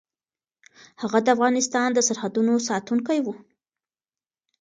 [1.01, 3.27] هغه د افغانستان د سرحدونو ساتونکی و.